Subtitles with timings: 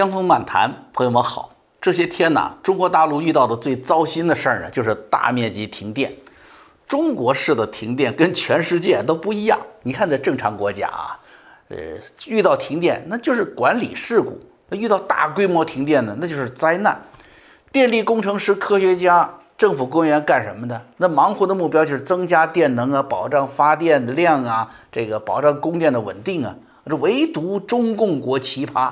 [0.00, 1.50] 江峰漫谈，朋友们好。
[1.78, 6.10] 这些天呢，中国大陆遇到的最糟心的事儿呢，就是大面积停电。
[6.88, 9.60] 中国式的停电跟全世界都不一样。
[9.82, 11.20] 你看，在正常国家啊，
[11.68, 11.76] 呃，
[12.28, 14.38] 遇到停电那就是管理事故；
[14.70, 16.98] 那遇到大规模停电呢，那就是灾难。
[17.70, 20.80] 电力工程师、科学家、政府官员干什么的？
[20.96, 26.56] 那忙活的目标就是增加电能啊，保障发电的量啊，这个保障供电的稳定啊。
[26.86, 28.90] 这唯独中共国奇葩。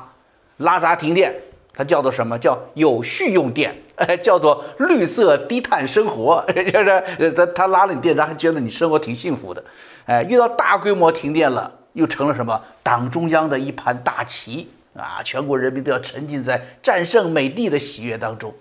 [0.59, 1.34] 拉闸停电，
[1.72, 2.38] 它叫做什么？
[2.38, 9.62] 叫有序用电，哎， 叫做绿色低碳生活， 就是他他拉了你电，闸，还觉得你生活挺幸福的，
[10.06, 12.60] 哎，遇到大规模停电了，又成了什么？
[12.82, 15.20] 党中央的一盘大棋啊！
[15.23, 18.52] 全国人民都要沉浸在战胜美帝的喜悦当中，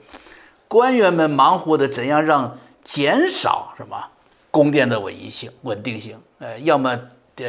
[0.68, 3.98] 官员们忙活的怎样让减少什么
[4.52, 6.16] 供电的稳定性、稳定性？
[6.40, 6.96] 呃，要么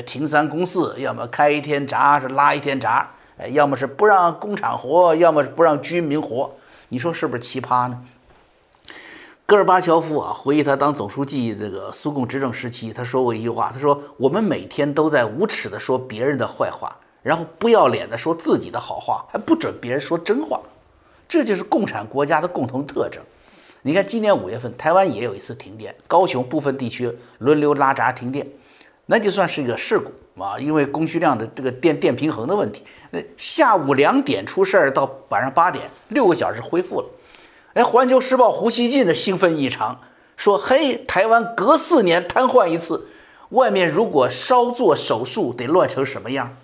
[0.07, 3.07] 停三供四，要么开一天闸是拉一天闸。
[3.51, 6.53] 要么是不让工厂活，要么是不让居民活，
[6.89, 8.03] 你说是不是奇葩呢？
[9.47, 20.61] 戈尔巴乔夫啊，回忆他当总书记这个苏共执政时期，他说过一句话，他说：“我们每天都在无耻地说别人的坏话，然后不要脸地说自己的好话，还不准别人说真话，
[21.27, 23.23] 这就是共产国家的共同特征。”
[23.81, 28.47] 你看，今年五月份，台湾也有一次停电，高雄部分地区轮流拉闸停电，
[29.11, 30.13] 那就算是一个事故。
[30.39, 37.09] 啊，因为供需量的这个电电平衡的问题，那下午两点出事儿，到晚上八点，六个小时恢复了。
[37.73, 40.01] 哎，《环球时报》胡锡进的兴奋异常，
[40.37, 43.09] 说：“嘿，台湾隔四年瘫痪一次，
[43.49, 46.57] 外面如果稍做手术，得乱成什么样？”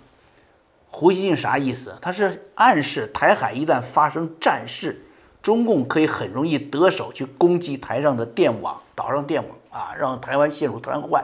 [0.89, 1.97] 胡锡进啥意思？
[2.01, 5.05] 他是暗示台海一旦发生战事，
[5.41, 11.21] 中共可以很容易得手去攻击台上的电网，岛上电网啊，让台湾陷入瘫痪。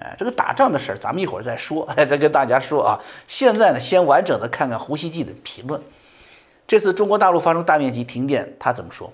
[0.00, 2.98] 哎，这个打仗的事儿，咱们一会儿再说， 再跟大家说啊。
[3.28, 5.80] 现在呢，先完整的看看胡锡进的评论。
[6.66, 9.12] 这次中国大陆发生大面积停电，他怎么说？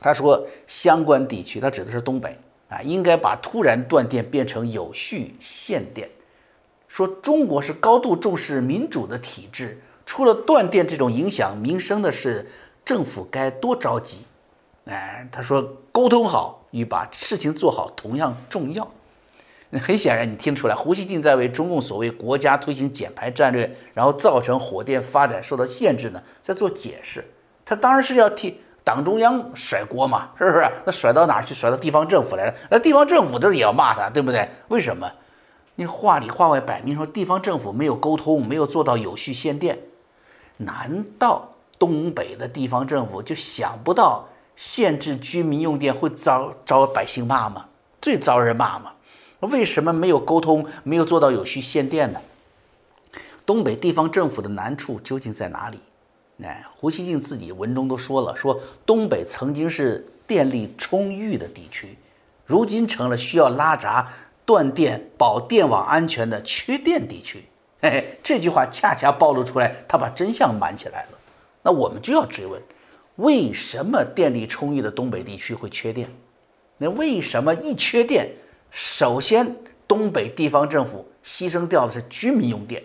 [0.00, 2.36] 他说，相关地区，他指的是东北
[2.68, 6.08] 啊，应该把突然断电变成有序限电。
[6.88, 12.50] 说中国是高度重视民主的体制，出了断电这种影响民生的事，
[12.84, 14.24] 政府该多着急。
[14.86, 18.90] 哎，他说，沟通好与把事情做好同样重要。
[19.70, 27.24] 那 很显然，你听出来，胡锡进在为中共所谓国家推行减排战略，然后造成火电发展受到限制呢，在做解释。
[27.64, 30.68] 他当然是要替党中央甩锅嘛，是不是？
[30.84, 31.54] 那甩到哪儿去？
[31.54, 32.54] 甩到地方政府来了？
[32.68, 34.48] 那地方政府这也要骂他，对不对？
[34.68, 35.08] 为什么？
[35.76, 39.78] 你话里话外摆明说地方政府没有沟通，没有做到有序限电。
[40.56, 41.48] 难道
[41.78, 47.66] 东北的地方政府就想不到限制居民用电会遭遭百姓骂吗？
[48.02, 48.92] 最遭人骂吗？
[49.40, 52.20] 为什么没有沟通，没有做到有序限电呢？
[53.44, 55.78] 东北地方政府的难处究竟在哪里？
[56.42, 61.98] 哎，胡锡进自己文中都说了，说东北曾经是电力充裕的地区，
[62.46, 64.08] 如今成了需要拉闸
[64.46, 67.44] 断电保电网安全的缺电地区。
[67.82, 71.18] 嘿嘿，这句话恰恰暴露出来，他把真相瞒起来了。
[71.62, 72.60] 那我们就要追问，
[73.16, 76.08] 为什么电力充裕的东北地区会缺电？
[76.78, 78.30] 那为什么一缺电？
[78.70, 79.56] 首先，
[79.88, 82.82] 东北地方政府牺牲掉的是居民用电。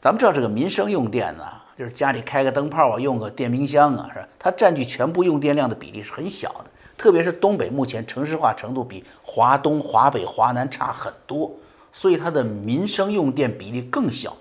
[0.00, 1.44] 咱们知道，这个民生用电呢，
[1.76, 4.28] 就是家里开个灯泡啊，用个电冰箱啊，是吧？
[4.38, 6.66] 它占据全部用电量的比例是很小的。
[6.96, 11.50] 特别是东北目前城市化程度比华东、华北、华南差很多，
[11.92, 14.34] 所以它的民生用电比例更小。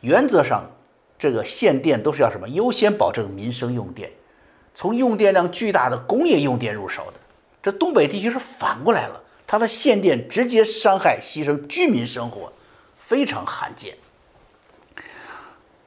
[0.00, 0.70] 原则上，
[1.18, 2.46] 这个限电都是要什么？
[2.48, 4.10] 优先保证民生用电，
[4.74, 7.14] 从用电量巨大的工业用电入手的。
[7.62, 9.22] 这东北地区是反过来了。
[9.50, 12.52] 它的限电直接伤害、牺牲居民生活，
[12.98, 13.96] 非常罕见。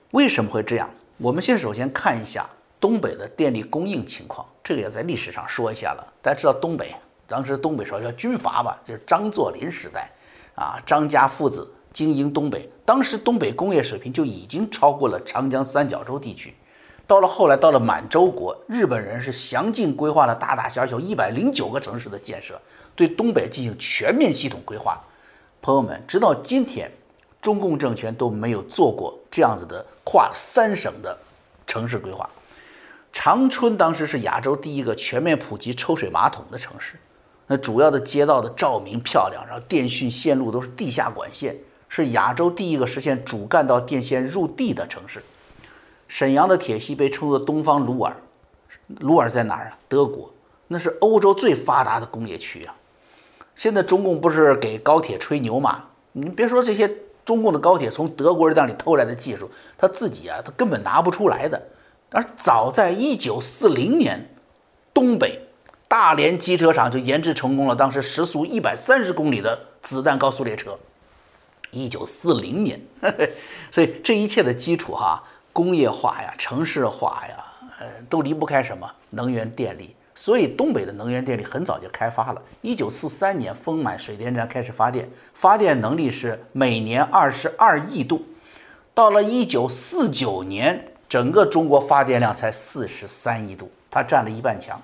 [0.10, 0.90] 为什么会这样？
[1.18, 6.14] 我们先首先看一下东北的电力供应情况，这个也在历史上说一下了。
[6.24, 6.92] 大家知道东北
[7.28, 10.12] 当时东北说叫军阀吧，就是张作霖时代，
[10.56, 16.56] 啊，张家父子经营东北，当时东北工业水平就已经超过了长江三角洲地区。
[17.12, 22.58] 到了后来，到了满洲国，日本人是详尽规划了大大小小一百零九个城市的建设，
[22.96, 24.98] 对东北进行全面系统规划。
[25.62, 26.90] 朋友们，直到今天，
[27.42, 31.18] 中共政权都没有做过这样子的跨三省的
[31.68, 32.30] 城市规划。
[33.12, 36.96] 长春当时是亚洲第一个全面普及抽水马桶的城市，
[37.48, 41.58] 那主要的街道的照明漂亮，然后电讯线路都是地下管线，
[41.90, 45.22] 是亚洲第一个实现主干道电线入地的城市。
[46.12, 48.14] 沈阳的铁西被称作东方鲁尔，
[49.00, 49.78] 鲁尔在哪儿啊？
[49.88, 50.30] 德国，
[50.68, 52.76] 那是欧洲最发达的工业区啊。
[53.56, 55.86] 现在中共不是给高铁吹牛吗？
[56.12, 56.94] 你别说这些
[57.24, 61.70] 中共的高铁从德国人那里偷来的技术，他自己啊，他根本拿不出来的。
[62.12, 64.36] 而早在一九四零年，
[64.94, 65.48] 东北
[65.88, 70.78] 大连机车厂就研制成功了当时时速一百三十公里的子弹高速列车。
[71.72, 72.82] 一九四零年，
[73.72, 77.44] 所以这一切的基础哈，工业化呀、城市化呀，
[77.80, 79.96] 呃，都离不开什么能源电力。
[80.14, 82.42] 所以东北的能源电力很早就开发了。
[82.62, 88.24] 一九四三年，丰满水电站开始发电，发电能力是每年二十二亿度。
[88.94, 90.88] 到了一九四九年。
[91.12, 94.82] 整个中国发电量才四十三亿度，它占了一半强。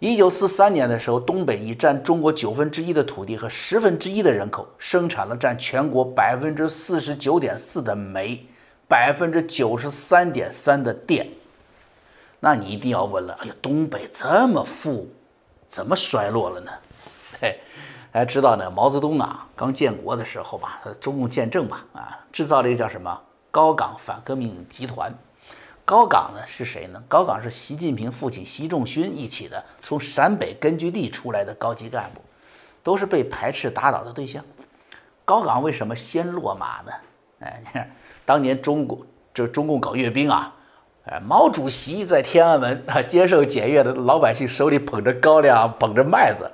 [0.00, 8.44] 一九四三年的时候，东北已占中国九分之一的土地和十分之一的人口，生产了占全国百分之四十九点四的煤，
[8.92, 11.26] 百分之九十三点三的电。
[12.40, 15.08] 那你一定要问了，哎呀，东北这么富，
[15.66, 16.70] 怎么衰落了呢？
[17.40, 17.58] 嘿，
[18.12, 23.18] 大家知道呢，毛泽东啊，刚建国的时候吧，他中共建政吧，啊，制造了一个叫什么？
[23.50, 25.10] 高岗反革命集团，
[25.86, 27.02] 高岗呢是谁呢？
[27.08, 32.20] 高岗是习近平父亲习仲勋一起的，从陕北根据地出来的高级干部，
[32.82, 34.44] 都是被排斥打倒的对象。
[35.24, 36.92] 高岗为什么先落马呢？
[37.42, 37.90] 哎，你 看
[38.24, 38.98] 当年中国
[39.34, 40.54] 这中共搞阅兵啊，
[41.04, 46.50] 哎，毛主席在天安门啊接受检阅的老百姓手里捧着高粱，捧着麦子。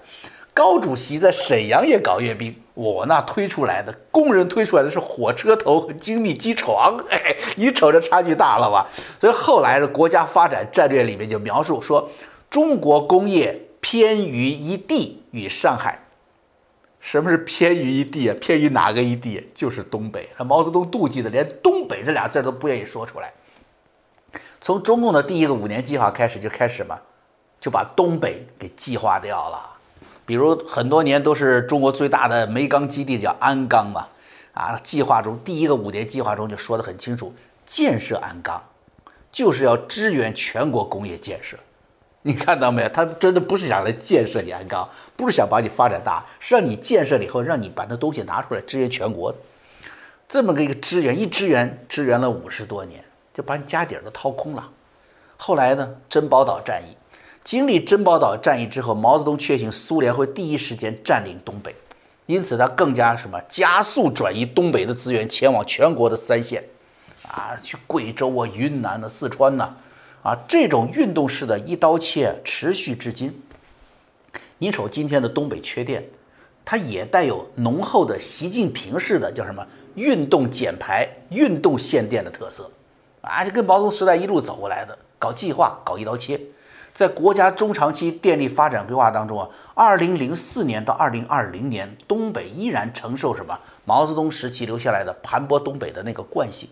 [0.55, 8.85] 高主席在沈阳也搞阅兵，我那推出来的工人推出来的是火车头和精密机床，哎，你瞅这差距大了吧？
[9.21, 12.11] 所以后来的国家发展战略里面就描述说，
[12.51, 16.08] 中国工业偏于一地与上海。
[17.01, 18.37] 什么是偏于一地啊？
[18.41, 19.49] 偏于哪个一地？
[19.55, 20.29] 就是东北。
[20.39, 23.33] 毛泽东妒忌的连东北这俩字都不愿意说出来。
[24.61, 26.99] 从中共的第一个五年计划开始就开始嘛，
[27.61, 29.77] 就把东北给计划掉了。
[30.27, 34.09] 比如很多年都是中国最大的煤钢基地叫鞍钢嘛，
[34.53, 37.33] 啊，计划中第一个五年计划中就说得很清楚，
[37.65, 38.63] 建设鞍钢
[39.31, 41.57] 就是要支援全国工业建设。
[42.23, 42.89] 你看到没有？
[42.89, 49.35] 他真的不是想来建设你鞍钢，不是想把你发展大，是让你建设了以后，让你把那东西拿出来支援全国。
[50.29, 54.69] 这么个一个支援，一支援支援了五十多年，就把你家底儿都掏空了。
[55.37, 56.97] 后来呢，珍宝岛战役。
[57.45, 61.75] 经历珍宝岛战役之后，毛泽东确信苏联会第一时间占领东北，
[62.27, 66.63] 因此他更加什么加速转移东北的资源前往全国的三线，
[67.27, 69.75] 啊，去贵州啊、云南呐、四川呐，
[70.23, 73.43] 啊这种运动式的一刀切持续至今。
[74.59, 76.05] 你瞅今天的东北缺电，
[76.65, 82.71] 它也带有浓厚的习近平式的叫什么运动减排、运动限电的特色，
[83.21, 86.41] 啊，就跟毛泽东时代一路走过来的，搞计划、搞一刀切。
[86.93, 93.57] 在国家中长期电力发展规划当中啊，二零零四年到二零二零年，东北依然承受什么？
[93.85, 96.69] 毛泽东时期留下来的盘剥东北的那个惯性。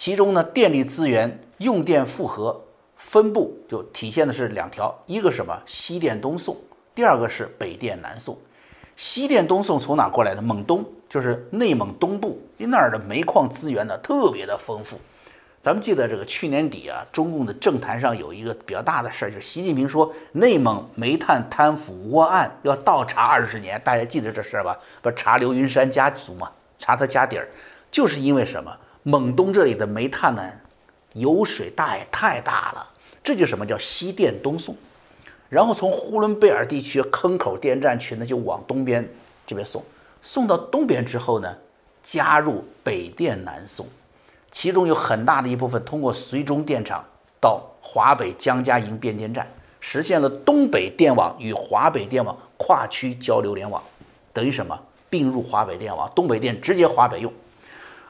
[0.00, 2.64] 其中呢，电力资源用电负荷
[2.96, 5.60] 分布就体现的是两条，一个什么？
[5.66, 6.56] 西电东送，
[6.94, 8.38] 第二个是北电南送。
[8.96, 10.40] 西电东送从哪过来的？
[10.40, 14.98] 蒙东，就是内蒙东部因那儿的煤矿资源呢，特别的丰富。
[15.60, 24.78] 咱们记得这个去年底啊，中共的政坛上有一个比较大的事儿，就是习近平说内蒙煤炭贪腐窝案要倒查二十年，大家记得这事儿吧？
[25.02, 27.46] 不查刘云山家族嘛，查他家底儿，
[27.90, 28.74] 就是因为什么？
[29.02, 30.50] 蒙东这里的煤炭呢，
[31.14, 32.90] 油水大也太大了，
[33.22, 34.76] 这就什么叫西电东送，
[35.48, 39.08] 然后从呼伦贝尔地区坑口电站群呢就往东边
[39.46, 39.82] 这边送，
[40.20, 41.56] 送到东边之后呢，
[42.02, 43.86] 加入北电南送。
[44.50, 47.04] 其中有很大的一部分通过绥中电厂
[47.40, 49.46] 到华北江家营变电站，
[49.80, 53.82] 实现了东北电网与华北电网跨区交流联网，
[54.32, 54.78] 等于什么？
[55.08, 57.32] 并入华北电网，东北电直接华北用。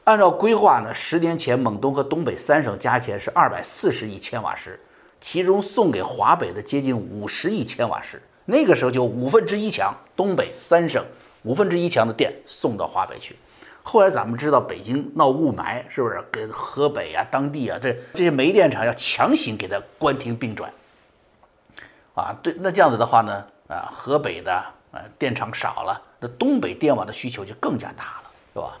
[0.03, 4.79] 按照规划呢，十年前蒙东和东北三省加起来是二百四十亿千瓦时，
[5.19, 11.05] 其中送给华北的接近五十亿千瓦时，那个时候就五分之一强，东北三省
[11.43, 13.37] 五分之一强的电送到华北去。
[13.83, 20.71] 后来咱们知道北京闹雾霾，是不是跟河北啊、当地啊这这些煤电厂要强行给它关停并转？
[22.15, 28.79] 啊，对，那这样子的话呢，啊，河北的呃电厂少了，那东北电网的需求就更加大了，是吧？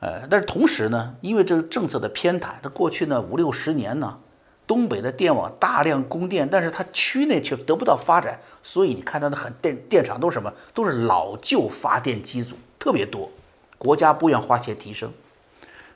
[0.00, 4.18] 呃，但是同时呢，因为这个政策的偏袒，它过去呢五六十年呢，
[4.66, 10.52] 东北的电网大量供电，但是它区内却得不到发展，所以你看它的很电电厂都是什么？
[10.74, 13.30] 都是老旧发电机组，特别多。
[13.78, 15.12] 国家不愿花钱提升，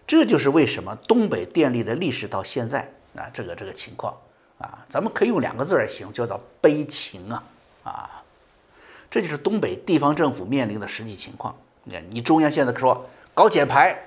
[0.06, 4.14] 这就是为什么东北电力的历史到现在啊，这个这个情况
[4.58, 7.42] 啊，咱们可以用两个字来形容，叫做悲情啊
[7.82, 8.22] 啊，
[9.10, 11.56] 这就是东北地方政府面临的实际情况。
[11.84, 13.08] 你看，你中央现在说
[13.40, 13.98] 搞减排，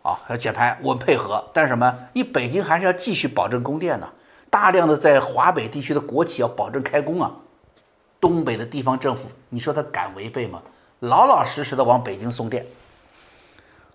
[0.00, 1.44] 啊，要减排，我们配合。
[1.52, 1.94] 但是什么？
[2.14, 4.08] 你北京还是要继续保证供电呢？
[4.48, 7.30] 大量的在华北地区的国企要保证开工啊。
[8.18, 10.62] 东北的地方政府，你说他敢违背吗？
[11.00, 12.64] 老老实实的往北京送电。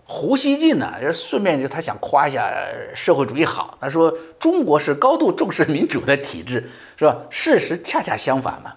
[0.04, 2.48] 胡锡进呢，顺便就他想夸一下
[2.94, 7.16] 社会主义好，他说中国是高度重视民主的体制，是吧？
[7.28, 8.74] 事实恰恰相反嘛。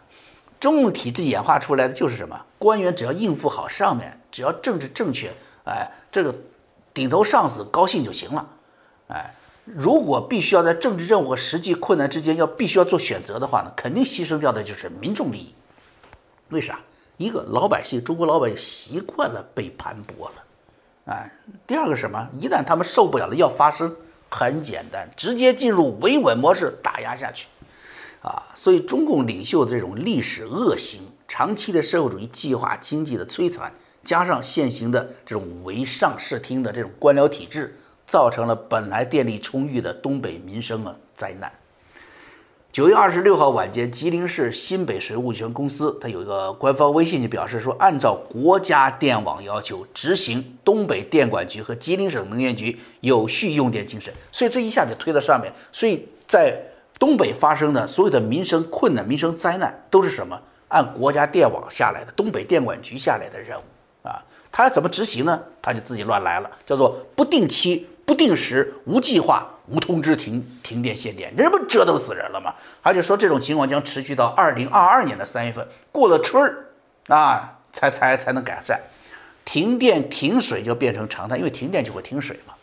[0.59, 2.45] 中共体制演化出来的就是什么？
[2.57, 5.29] 官员只要应付好上面，只要政治正确，
[5.65, 6.33] 哎，这个
[6.93, 8.49] 顶头上司高兴就行了，
[9.07, 9.35] 哎。
[9.65, 15.55] 如果必须要在政治任务和实际困难之间要必须要做选择的话呢，肯定牺牲掉的就是民众利益。
[16.49, 16.81] 为啥？
[17.15, 20.43] 一个老百姓，中国老百姓习惯了被盘剥了，
[21.05, 21.31] 哎。
[21.65, 22.27] 第二个什么？
[22.41, 23.95] 一旦他们受不了了要发声，
[24.29, 27.47] 很简单，直接进入维稳模式打压下去，
[28.21, 28.43] 啊。
[28.55, 33.71] 所以中共领袖这种历史恶行、长期的社会主义计划经济的摧残，
[34.03, 37.77] 加上现行的这种唯上视听的这种官僚体制。
[38.05, 41.49] 造成了本来电力充裕的东北民生啊灾难。
[42.69, 55.53] 九月二十六号晚间，吉林市新北水务权公司，它有一个官方微信就表示说，按照国家电网要求执行东北电管局和吉林省能源局有序用电精神，所以这一下就推到上面。
[55.71, 56.61] 所以在
[56.99, 60.41] 东北发生的所有的民生困难、民生灾难，都是什么？
[60.67, 63.63] 按国家电网下来的、东北电管局下来的任务，
[64.53, 65.37] 他怎么执行呢？
[65.61, 67.89] 他就自己乱来了，叫做不定期。
[68.05, 72.53] 不定时、无计划、无通知停停电限电，这不折腾死人了吗？
[72.81, 76.65] 而且说这种情况将持续到二零二二年的三月份，过了春儿
[77.07, 78.77] 啊，才才才能改善。
[79.45, 82.53] 停电停水就变成常态，因为停电就会停水嘛。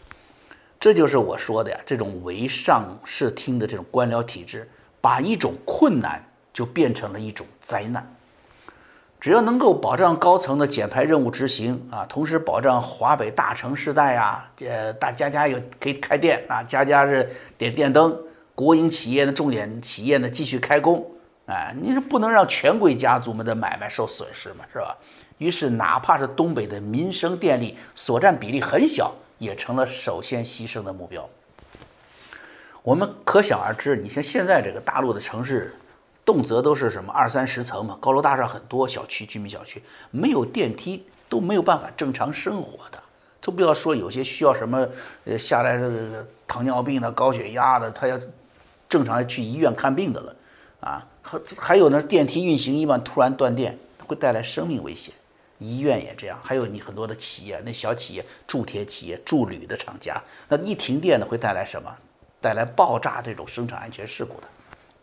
[0.79, 4.69] 这就是我说的呀，这种唯上视听的这种官僚体制，
[5.01, 8.15] 把一种困难就变成了一种灾难。
[9.21, 18.19] 只要能够保障高层的减排任务执行啊，同时保障华北大城市带呀，呃，大家家有可以开店啊，家家是点电灯，
[18.55, 21.07] 国营企业的重点企业呢继续开工，
[21.45, 24.97] 哎，你是不能让权贵家族们的买卖受损失嘛，是吧？
[25.37, 31.29] 于是哪怕是东北的民生电力所占比例很小，也成了首先牺牲的目标。
[32.83, 35.75] 我们可想而知，你像现在这个大陆的城市。
[36.31, 39.83] 动辄都是什么二三十层嘛，高楼大厦很多，小区居民小区
[40.13, 43.03] 没有电梯都没有办法正常生活的，
[43.41, 44.87] 都不要说有些需要什么
[45.25, 48.17] 呃下来的糖尿病的、高血压的，他要
[48.89, 50.37] 正常去医院看病的了
[50.79, 51.05] 啊。
[51.21, 55.13] 还还有呢，电梯运行一般突然断电会带来生命危险，
[55.59, 56.39] 医院也这样。
[56.45, 61.93] 还有你很多的企业，那小企业铸铁企业、铸铝的厂家，那一停电呢会带来什么？
[62.41, 64.47] 带来爆炸这种生产安全事故的。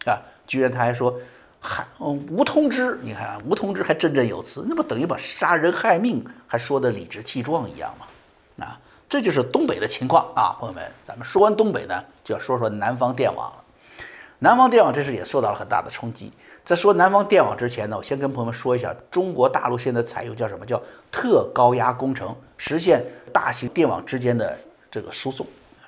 [0.10, 0.22] 啊！
[0.46, 1.14] 居然他还说，
[1.60, 8.66] 还无通知，你看无通知还振振有词，那不等于把杀人害命还说的理直气壮一样吗？
[8.66, 13.64] 啊，这就是东北的情况啊，朋友们，咱们说完东北呢，就要说说南方电网了。
[14.40, 16.32] 南方电网这事也受到了很大的冲击。
[16.64, 24.58] 在说南方电网之前呢，我先跟朋友们说一下，中国大陆现在采用叫什么叫特高压工程，实现大型电网之间的
[24.92, 25.46] 这个输送。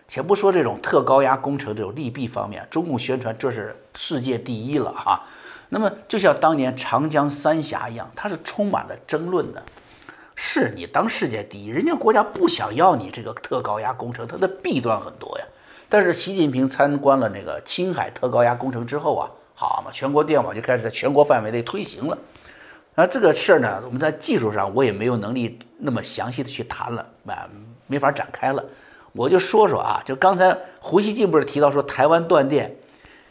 [0.10, 5.24] 且不说这种特高压工程这种利弊方面，中共宣传这是世界第一了哈。
[5.70, 9.63] 那么就像当年长江三峡一样，它是充满了争论的。
[10.36, 15.46] 是你当世界第一，人家国家不想要你这个特高压工程，它的弊端很多呀。
[15.89, 22.18] 但是习近平参观了那个青海特高压工程之后啊，好嘛，全国电网就开始在全国范围内推行了。
[22.96, 27.50] 那这个事儿呢，我们在技术上我也没有能力那么详细的去谈了，啊，
[27.88, 28.63] 没法展开了。
[29.13, 32.75] 我就说说啊，就刚才胡锡进不是提到说台湾断电，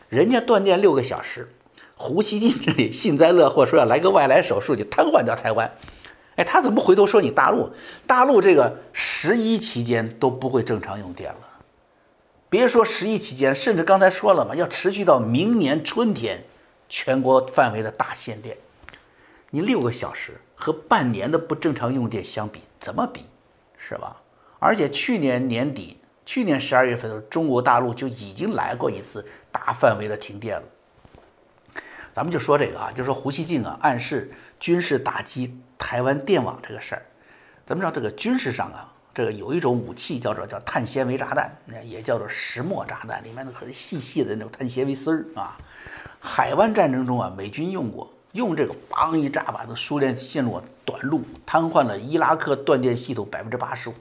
[0.09, 1.49] 人家断电六个小时，
[1.95, 5.73] 胡锡进这里幸灾乐祸说要来个外来手术就瘫痪掉台湾，
[6.37, 7.71] 哎，他怎么回头说你大陆？
[8.07, 11.41] 大陆这个十一期间都不会正常用电了，
[12.51, 16.45] 别说十一期间，甚至刚才说了嘛，要持续到明年春天，
[16.89, 18.57] 全国范围的大限电，
[19.51, 23.25] 你六个小时和半年的不正常用电相比，怎么比，
[23.77, 24.17] 是吧？
[24.59, 30.63] 而且去年年底，去年十二月份的中国大陆就已经来过一次大范围的停电了。
[32.13, 37.03] 咱们就说这个啊，就说胡锡进啊暗示军事打击台湾电网这个事儿。
[37.65, 45.57] 咱们知道这个军事上啊，这个有一种武器叫做叫碳纤维炸弹，那也叫做石墨炸弹，里面的很细细的那种碳纤维丝儿啊。
[46.19, 53.95] 海湾战争中啊，美军用过，用这个梆一炸，把那苏联陷入短路，瘫痪了伊拉克断电系统百分之八十五。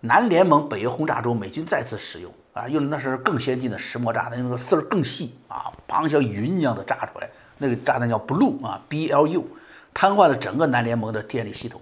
[0.00, 7.28] 南联盟北约轰炸中，美军再次使用啊，用的那是更先进的石墨炸弹，那个丝儿更细啊，砰像云一样的炸出来。
[7.58, 9.46] 那个炸弹叫 Blue 啊，B L U，
[9.94, 11.80] 瘫痪了整个南联盟的电力系统。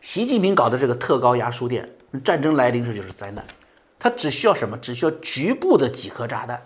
[0.00, 1.88] 习近平搞的这个特高压输电，
[2.22, 3.44] 战争来临时就是灾难。
[3.98, 4.76] 他只需要什么？
[4.78, 6.62] 只需要局部的几颗炸弹，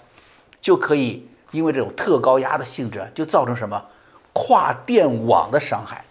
[0.61, 3.87] 就可以因为这种特高压的性质，就造成什么
[4.35, 6.05] 跨电网的伤害。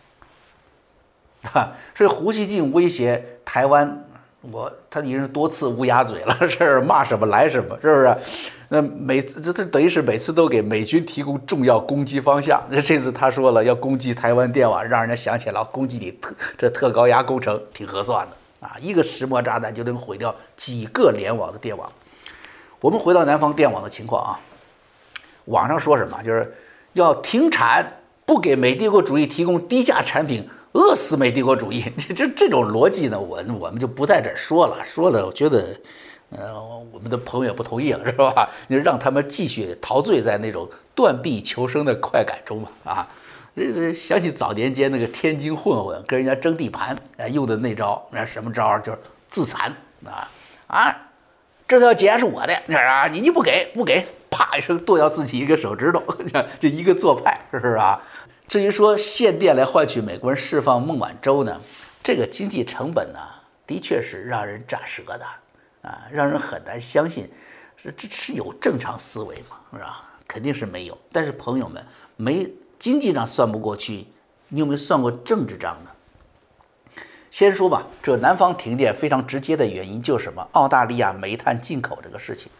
[1.54, 4.04] 哈，所以胡锡进威胁台湾，
[4.42, 8.16] 我他已经是多次乌鸦嘴了， 是骂什么来什么，是不是？
[8.70, 12.64] 那每次这这等于是每次都给美军提供重要攻击方向。
[12.70, 18.68] 那这次他说了要攻击台湾电网，让人家想起了攻击你特这特高压工程，挺合算的。
[18.68, 21.92] 啊，一个石墨炸弹就能毁掉几个联网的电网。
[22.80, 24.40] 我们回到南方电网的情况啊，
[25.46, 26.18] 网上说什么？
[26.24, 26.56] 就是
[26.94, 27.86] 要停产，
[28.26, 31.84] 不给美帝国主义提供低价产品，饿死美帝国主义。
[31.98, 34.84] 这这这种逻辑呢，我我们就不在这说了。
[34.84, 35.76] 说了我觉得，
[36.30, 36.60] 呃，
[36.92, 38.50] 我们的朋友也不同意了，是吧？
[38.68, 43.08] 你让他们继续陶醉在那种断臂求生的快感中吧，啊。
[43.54, 48.80] 这这想起早年间那个天津混混跟人家争地盘，哎，用的那招，那什么招？
[48.80, 48.98] 就是
[49.28, 49.76] 自残
[50.06, 50.30] 啊
[50.68, 50.98] 啊！
[51.68, 53.08] 这条街是我的，你啊？
[53.08, 56.02] 你你不给不给，啪一声剁掉自己一个手指头，
[56.62, 58.02] 就一个做派，是不是啊？
[58.52, 61.62] 至于说限电来换取美国人释放孟晚舟呢，
[62.04, 63.20] 这个经济成本呢，
[63.66, 65.26] 的确是让人咋舌的
[65.84, 67.32] 啊，让人很难相信，
[67.78, 69.56] 是这是有正常思维吗？
[69.72, 70.04] 是吧？
[70.28, 70.98] 肯定是没有。
[71.14, 71.82] 但是朋友们
[72.18, 72.46] 没。
[72.78, 74.08] 经济上算不过去，
[74.50, 75.92] 你有没有算过政治账呢？
[77.30, 80.46] 先说吧，这南方停电非常直接的原因就是什么？
[80.52, 82.52] 澳大利亚煤炭进口这个事情。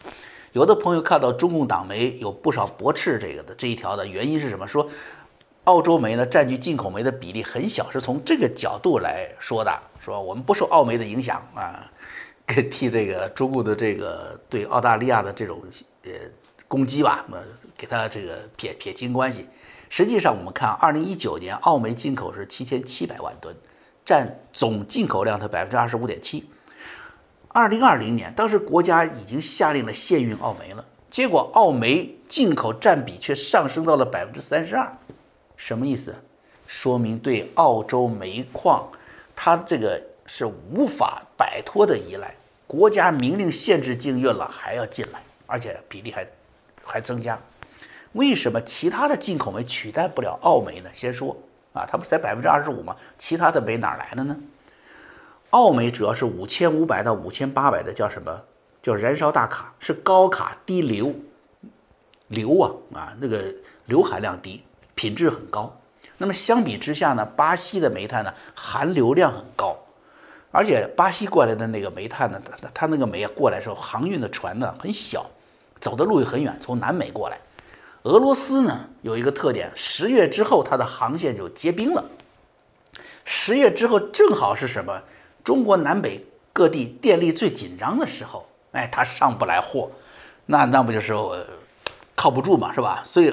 [0.52, 4.66] 有的朋友看到中共党媒有不少驳斥这个的这一条的原因是什么？
[4.66, 4.88] 说
[5.64, 9.72] 澳洲煤呢占据进口煤的比例很小，是从这个角度来说的。
[10.00, 11.88] 说我们不受澳煤的影响啊，
[12.46, 15.62] 给替这个中共的这个对澳大利亚的这种
[16.04, 16.10] 呃
[16.66, 17.36] 攻击吧，那
[17.76, 19.46] 给他这个撇撇清关系。
[19.88, 23.54] 实际上，我们看，二零一九年澳煤进口是七千七百万吨，
[24.04, 26.48] 占总进口量的百分之二十五点七。
[27.48, 34.90] 二零二零年，当时国家已经下令了限运澳煤了，结果澳煤进口占比却上升到了百分之三十二，
[35.64, 36.12] 什么意思？
[36.66, 38.90] 说明对澳洲煤矿，
[39.36, 42.34] 它这个是无法摆脱的依赖，
[42.66, 46.26] 国家明令限制禁运了，还要进来，而且比例还
[46.82, 47.38] 还增加。
[48.14, 50.90] 为什么其他的进口煤取代不了澳煤呢？
[50.92, 51.36] 先说
[51.72, 52.96] 啊，它不是才百分之二十五吗？
[53.16, 54.36] 其他的煤哪来的呢？
[55.50, 58.42] 澳煤主要是五千五百到五千八百的，叫什么？
[58.82, 61.14] 叫燃烧大卡，是高卡低硫，
[62.26, 63.54] 硫啊啊，那个
[63.86, 64.64] 硫含量低，
[64.94, 65.78] 品质很高。
[66.18, 69.76] 那么相比之下呢，巴西的煤炭呢，含硫量很高，
[70.50, 75.26] 而且巴西过来的那个煤炭呢，它它那个煤啊过来时候，航运的船呢很小，
[75.80, 77.38] 走的路也很远，从南美过来。
[78.04, 82.04] 俄罗斯呢有一个特点，十月之后它的航线就结冰了。
[83.24, 85.02] 十月之后正好是什么？
[85.42, 89.90] 中国南北各地电力最紧张的时候，哎，它上不来货，
[90.46, 91.14] 那那不就是
[92.14, 93.02] 靠不住嘛，是吧？
[93.04, 93.32] 所以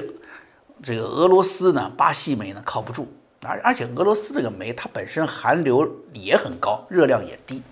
[0.82, 3.08] 这个俄罗斯呢，巴西煤呢靠不住，
[3.42, 7.62] 而而且俄罗斯这个煤它本身含硫也很高，热量也低，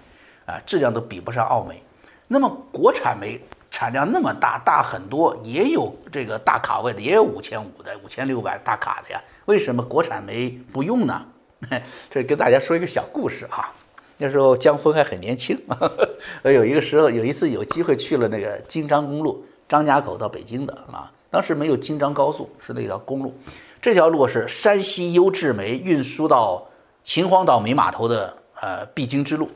[0.46, 1.82] 啊，质量都比不上澳煤。
[2.28, 3.40] 那么国产煤。
[3.70, 9.22] 产量那么大，大很多，也有这个大卡位的，也有五千五的、五千六百大卡的呀。
[9.44, 11.24] 为什么国产煤不用呢？
[12.10, 13.72] 这跟大家说一个小故事啊。
[14.16, 15.56] 那时候江峰还很年轻，
[16.42, 21.12] 有一个时候有一次有机会去了那个京张公路，张家口到北京的啊。
[21.30, 23.34] 当时没有京张高速，是那条公路。
[23.80, 26.66] 这条路是山西优质煤运输到
[27.04, 29.48] 秦皇岛煤码头的呃必经之路。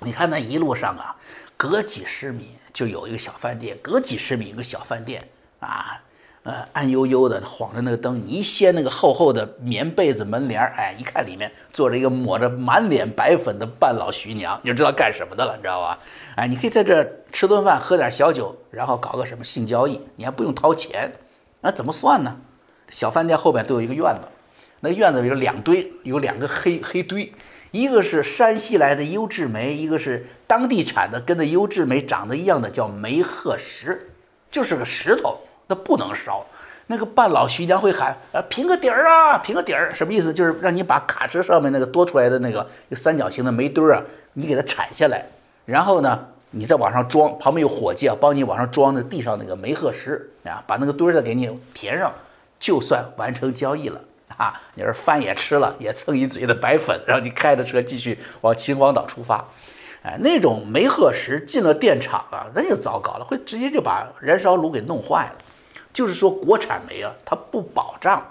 [0.00, 1.16] 你看那一路上啊，
[1.56, 2.56] 隔几十米。
[2.72, 5.22] 就有一个小饭店，隔几十米一个小饭店
[5.60, 6.02] 啊，
[6.44, 15.98] 呃，暗悠悠的晃着那个灯，你一掀那个厚厚的棉被子门帘儿，哎，一看里面坐着一个抹着满脸白粉的半老徐娘，你就知道干什么的了，你知道吧？
[16.34, 21.12] 哎，你可以在这吃顿饭，喝点小酒，然后搞个什么性交易，你还不用掏钱，
[21.60, 22.36] 那怎么算呢？
[22.88, 24.28] 小饭店后边都有一个院子，
[24.80, 27.32] 那院子里有两堆，有两个黑黑堆。
[27.70, 34.10] 一个是山西来的优质煤，一个是当地产的，跟那优质煤长得一样的，叫煤褐石，
[34.50, 35.38] 就是个石头，
[35.72, 36.44] 那不能烧。
[36.88, 40.34] 那个半老徐娘会喊：“呃，平个底儿啊，平个底儿。”什么意思？
[40.34, 44.02] 就是让你把卡车上面那个多出来的那个三角形的煤堆儿啊，
[44.34, 45.24] 你给它铲下来，
[45.64, 52.12] 然后呢，你再往上装，旁边有伙计啊，帮你往上装那地上那个煤褐石啊，把那个堆儿再给你填上，
[52.58, 53.98] 就算完成交易了。
[54.36, 59.46] 啊，你说饭也吃了，也蹭一嘴的白粉，然后你开着车继续往秦皇岛出发，
[60.02, 65.41] 哎，那种煤褐石进了电厂啊，那就糟糕了，会直接就把燃烧炉给弄坏了。
[65.92, 68.26] 就是说，国产煤啊，它不保障，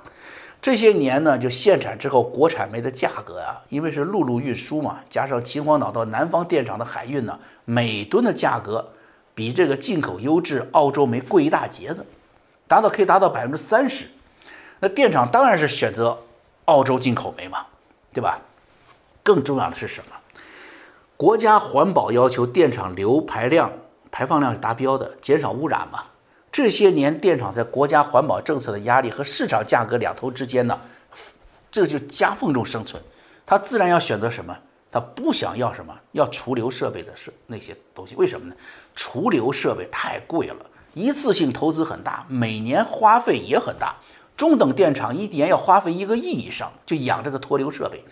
[0.62, 8.91] 这些年呢，就限产之后，国产煤的价格啊，因为是陆路运输嘛，加上秦皇岛到南方电厂的海运呢，每吨的价格
[9.34, 12.06] 比这个进口优质澳洲煤贵一大截子，
[12.67, 14.10] 达到可以达到百分之三十。
[14.80, 16.17] 那电厂当然是选择
[16.65, 17.65] 澳洲进口煤嘛，
[18.12, 18.39] 对吧？
[19.24, 20.15] 更重要的是什么？
[21.15, 23.71] 国家环保要求电厂流排量
[24.10, 26.04] 排放量是达标的，减少污染嘛。
[26.51, 30.77] 这些年，电厂在国家环保政策的压力和市场价格两头之间呢，
[31.71, 33.01] 这就夹缝中生存。
[33.45, 34.57] 它自然要选择什么？
[34.91, 35.97] 它不想要什么？
[36.11, 38.15] 要除硫设备的是那些东西。
[38.15, 38.55] 为什么呢？
[38.93, 40.57] 除硫设备太贵了，
[40.93, 43.95] 一次性投资很大，每年花费也很大。
[44.35, 48.03] 中等电厂一年要花费一个亿以上，就养这个脱硫设备。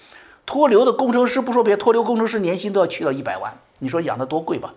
[0.45, 3.53] 脱硫的工程师不说别，脱硫工程师年薪都要去到一百万。
[3.79, 4.73] 你说养的多贵吧？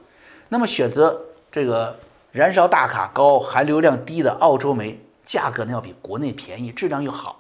[0.49, 1.97] 那么选择这个。
[2.33, 7.39] 燃烧大卡高、含硫量低的澳洲煤，价格呢要比国内便宜，质量又好，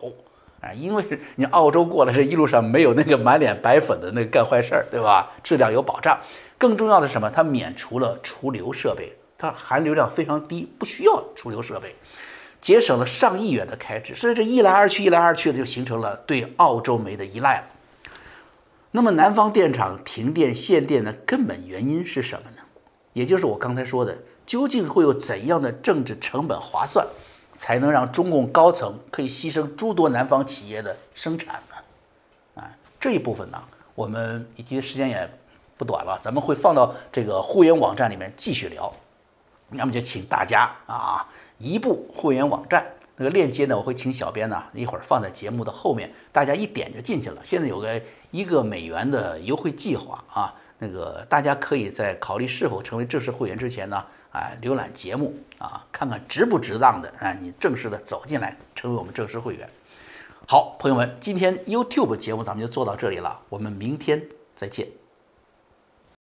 [0.60, 1.02] 啊，因为
[1.36, 5.32] 你澳洲过来这一路上没有那个满脸白粉的那个干坏事儿，对吧？
[5.42, 6.20] 质量有保障。
[6.58, 7.30] 更重要的是什么？
[7.30, 11.96] 它免除了除硫设备，它含硫量非常低，不需要除硫设备，
[12.60, 14.14] 节省了上亿元的开支。
[14.14, 17.64] 所以这一来二去，一来二去的就形成了对澳洲煤的依赖了。
[18.90, 22.58] 那么南方电厂停电限电的根本原因是什么呢？
[23.14, 24.18] 也就是我刚才说的。
[24.52, 27.08] 究竟会有怎样的政治成本划算，
[27.56, 32.60] 才能让中共高层可以牺牲诸多南方企业的生产呢？
[32.60, 33.58] 啊，这一部分呢，
[33.94, 35.26] 我们已经时间也
[35.78, 38.92] 不短了，咱们会放到这个会员网站里面继续聊。
[39.70, 42.86] 那么就请大家啊，一步会员网站
[43.16, 47.40] 那个链接呢，我会请小编呢一会儿放在节目的后面，大家一点就进去了。
[47.42, 47.98] 现在有个
[48.30, 50.54] 一个美元的优惠计划啊。
[50.82, 59.70] 那个大家可以在考虑是否成为正式会员之前呢，啊，浏览节目啊，看看值不值当的啊，你正式的走进来成为我们正式会员。
[60.48, 64.20] 好，朋友们，今天 YouTube 节目咱们就做到这里了，我们明天
[64.56, 65.01] 再见。